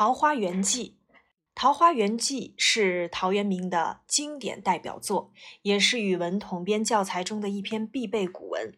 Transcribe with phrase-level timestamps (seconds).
[0.00, 0.96] 桃花源记》，
[1.54, 5.30] 《桃花源记》是陶渊明的经典代表作，
[5.60, 8.72] 也是语文统编教材中的一篇必备古文。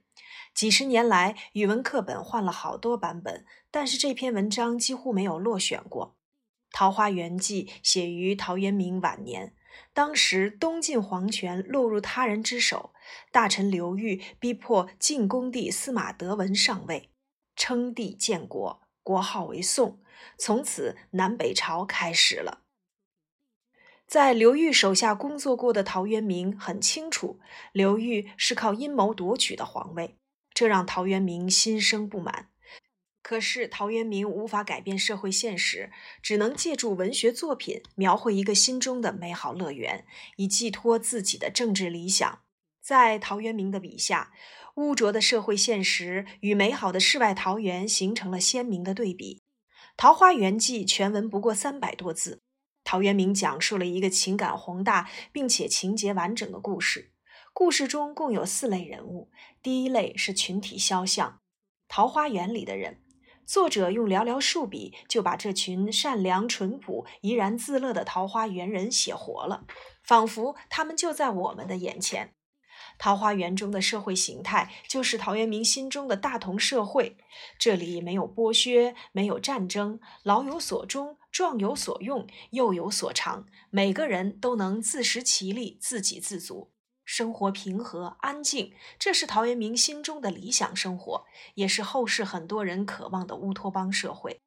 [0.52, 6.16] 几十年来，语文课本换了好多版本，但是这篇文章几乎没有落选过。
[6.76, 9.54] 《桃花源记》写于陶渊明晚年，
[9.94, 12.92] 当时东晋皇权落入他人之手，
[13.30, 17.10] 大臣刘裕逼迫晋恭帝司马德文上位，
[17.54, 18.80] 称帝建国。
[19.02, 20.00] 国号为宋，
[20.38, 22.62] 从此南北朝开始了。
[24.06, 27.40] 在刘裕手下工作过的陶渊明很清楚，
[27.72, 30.18] 刘裕是靠阴谋夺取的皇位，
[30.52, 32.50] 这让陶渊明心生不满。
[33.22, 40.04] 可是陶渊明无法改变社会现实，只能借助文学作品描绘一个心中的美好乐园，
[40.36, 42.40] 以寄托自己的政治理想。
[42.82, 44.32] 在陶渊明的笔下。
[44.76, 49.36] 污浊的社会现实与美好的世外桃源形成了鲜明的对比。
[49.96, 52.40] 《桃花源记》全文不过三百多字，
[52.82, 57.12] 陶渊明讲述了一个情感宏大并且情节完整的故事。
[57.52, 59.30] 故事中共有四类人物，
[59.62, 61.40] 第一类是群体肖像，
[61.86, 63.02] 桃花源里的人。
[63.44, 69.66] 作者用寥寥数笔就把这群善良淳朴、怡然自乐的桃花源人写活了，
[70.02, 72.32] 仿佛他们就在我们的眼前。
[73.02, 77.16] 桃花源中的社会形态，就是陶渊明心中的大同社会。
[77.58, 86.70] 这里没有剥削，没有战争，老有所终，壮有所用，幼有所长，每个人都能自食其力，自给自足，
[87.04, 88.72] 生活平和安静。
[89.00, 94.40] 这是陶渊明心中的理想生活，也是后世很多人渴望的乌托邦社会。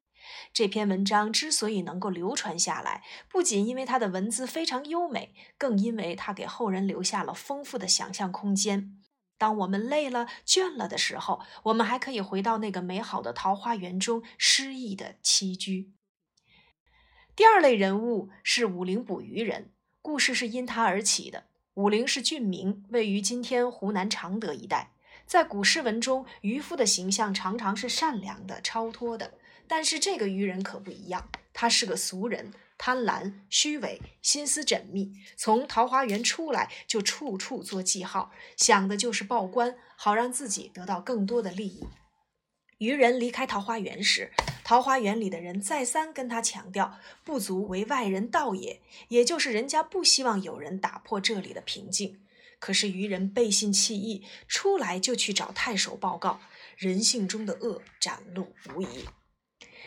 [0.53, 9.01] 这篇文章之所以能够流传下来，不仅因为它的文字非常优美，更因为它给后人留下了丰富的想象空间。
[9.37, 15.91] 当我们累了、倦了的时候，我们还可以回到那个美好的桃花源中诗意的栖居。
[17.35, 21.47] 第二类人物是武陵捕鱼人，故事是因他而起的。
[21.73, 24.93] 武陵是郡名，位于今天湖南常德一带。
[25.25, 29.33] 在古诗文中，渔夫的形象常常是善良的、超脱的。
[29.67, 35.13] 但是这个愚人可不一样，他是个俗人，贪婪、虚伪，心思缜密。
[35.35, 41.87] 从桃花源出来，就处处做记号，想的就是报官，好让自己得到更多的利益。
[42.79, 44.33] 愚人离开桃花源时，
[44.63, 52.21] 桃花源里的人再三跟他强调，不足为外人道也，也就是人家不希望有人打破这里的平静。
[52.59, 56.41] 可是愚人背信弃义，出来就去找太守报告，
[56.75, 59.05] 人性中的恶展露无遗。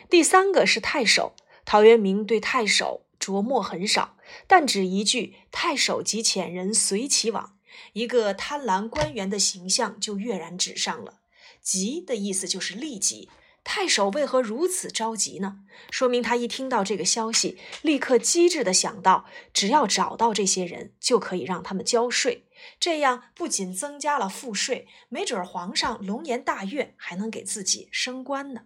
[0.07, 1.33] 第三个是太守，
[1.65, 4.17] 陶渊明对太守琢磨很少，
[4.47, 7.57] 但只一句“太守及遣人随其往”，
[7.93, 11.19] 一个贪婪官员的形象就跃然纸上了。
[11.61, 13.29] 急的意思就是立即。
[13.61, 15.59] 太守为何如此着急呢？
[15.91, 22.45] 说明他一听到这个消息，立刻机智的想到，只要找到这些人，就可以让他们交税，
[22.79, 28.61] 这样不仅增加了赋税，没准皇上龙颜大悦，还能给自己升官呢。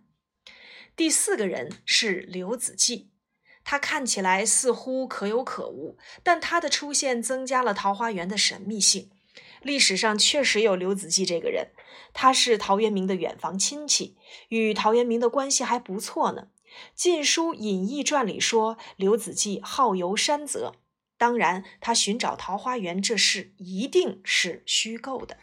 [0.95, 3.07] 第四个人是刘子骥，
[3.63, 9.09] 他看起来似乎可有可无，但他的出现增加了桃花源的神秘性。
[9.63, 11.69] 历史上确实有刘子骥这个人，
[12.13, 14.15] 他是陶渊明的远房亲戚，
[14.49, 16.49] 与陶渊明的关系还不错呢。
[16.93, 20.75] 《晋书·隐逸传》里说，刘子骥好游山泽，
[21.17, 25.35] 当然，他寻找桃花源这事一定是虚构的。《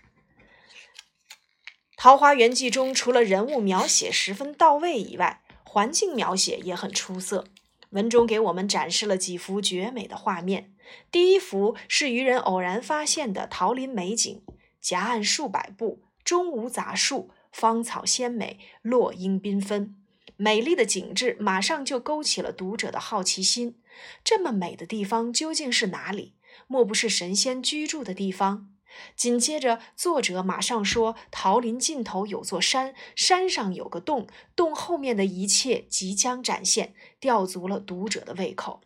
[2.02, 7.44] 桃花源记》中，除了人物描写十分到位以外，环境描写也很出色。
[7.90, 10.72] 文中给我们展示了几幅绝美的画面。
[11.12, 14.40] 第一幅是渔人偶然发现的桃林美景，
[14.80, 19.94] 夹岸数百步，中无杂树，芳草鲜美，落英缤纷。
[20.38, 23.76] 美丽的景致马上就勾起了读者的好奇心。
[24.24, 26.32] 这么美的地方究竟是哪里？
[26.66, 28.70] 莫不是神仙居住的地方？
[29.16, 38.80] 紧接着，作者马上说：“桃林尽头有座山，山上有个洞，洞后面的一切即将展现，吊足了读者的胃口。”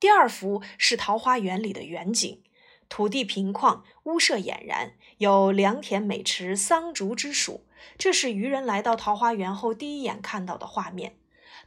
[0.00, 2.42] 第二幅是桃花源里的远景，
[2.88, 7.64] 土地平旷，屋舍俨然，有良田美池、桑竹之属。
[7.96, 11.16] 这是渔人来到桃花源后第一眼看到的画面。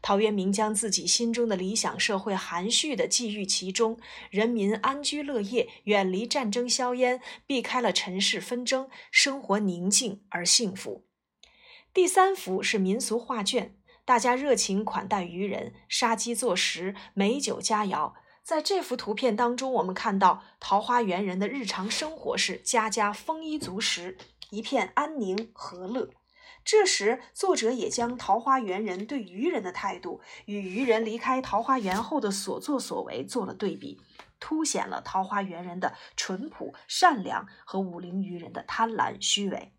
[0.01, 3.99] 陶渊明将自己心中的理想社会含蓄地寄寓其中，
[4.29, 11.05] 人民安居乐业，远离战争硝烟，避开了尘世纷争，生活宁静而幸福。
[11.93, 18.13] 第三幅是民俗画卷，大家热情款待渔人，杀鸡作食，美酒佳肴。
[18.43, 24.17] 在这幅图片当中，我们看到桃花源人的日常生活是家家丰衣足食，
[24.49, 26.09] 一片安宁和乐。
[26.63, 33.99] 这时，作者也将桃花源人对渔人的态度与渔人离开桃花源后的所作所为做了对比，
[34.39, 39.73] 凸显了桃花源人的淳朴、善良和武陵渔人的贪婪、虚伪。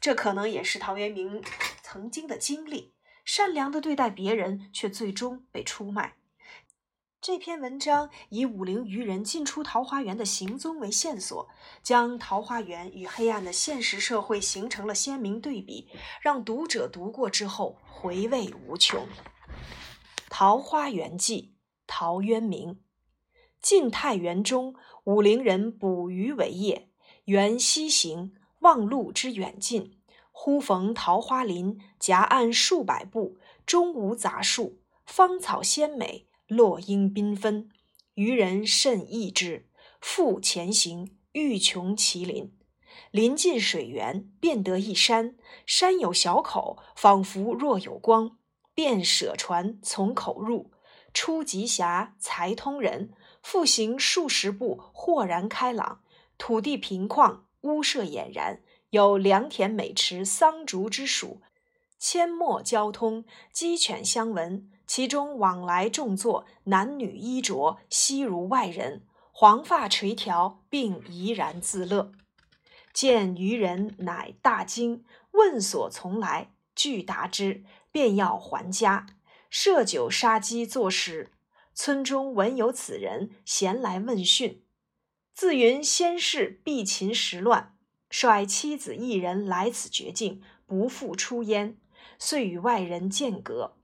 [0.00, 1.42] 这可能也是陶渊明
[1.82, 2.94] 曾经的经历：
[3.24, 6.16] 善良的对待别人，却最终被出卖。
[7.22, 11.50] 这篇文章以武陵渔人进出桃花源的行踪为线索，
[11.82, 15.86] 将桃花源与黑暗的现实社会形成了鲜明对比，
[16.22, 19.02] 让读者读过之后回味无穷。
[20.30, 21.52] 《桃花源记》
[21.86, 22.80] 陶渊明：
[23.60, 24.74] 晋太元中，
[25.04, 26.88] 武陵人捕鱼为业，
[27.26, 30.00] 缘溪行，望路之远近，
[30.32, 36.29] 忽逢桃花林，夹岸数百步，中无杂树，芳草鲜美。
[36.50, 37.68] 落英缤纷，
[38.14, 39.68] 渔人甚异之，
[40.00, 42.52] 复前行，欲穷其林。
[43.12, 48.36] 临近水源，便得一山，山有小口，仿佛若有光，
[48.74, 50.72] 便舍船从口入。
[51.14, 53.12] 出极狭，才通人。
[53.40, 56.00] 复行数十步，豁然开朗，
[56.36, 58.60] 土地平旷，屋舍俨然，
[58.90, 61.40] 有良田、美池、桑竹之属，
[62.00, 64.70] 阡陌交通，鸡犬相闻。
[64.86, 72.10] 其中往来众坐，男女衣着悉如外人，黄发垂髫，并怡然自乐。
[72.92, 77.62] 见渔人，乃大惊，问所从来，具答之，
[77.92, 79.06] 便要还家。
[79.50, 81.30] 设酒杀鸡作食。
[81.74, 84.64] 村中闻有此人，咸来问讯。
[85.34, 87.76] 自云先世避秦时乱，
[88.10, 91.78] 率妻子一人来此绝境，不复出焉，
[92.18, 93.76] 遂与外人间隔。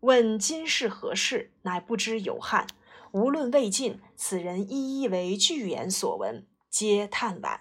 [0.00, 2.66] 问今是何事，乃不知有汉。
[3.12, 7.60] 无论魏晋，此人一一为具言所闻，皆叹惋。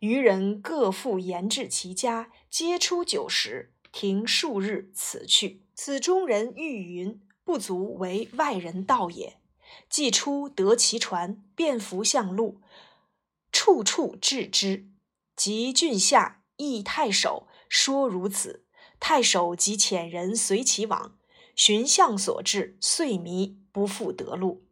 [0.00, 5.62] 余人各复言至其家，皆出酒食，停数日，辞去。
[5.74, 9.38] 此中人欲云，不足为外人道也。
[9.88, 12.60] 既出得其船，便扶向路，
[13.52, 14.88] 处处至之。
[15.36, 18.64] 及郡下，诣太守，说如此。
[19.00, 21.16] 太守即遣人随其往。
[21.56, 24.62] 寻向所至，遂迷，不复得路。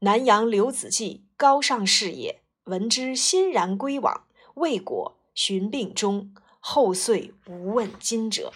[0.00, 8.52] 南阳刘子骥高尚士也，闻之欣然归往，未果，寻病终，后遂无问津者。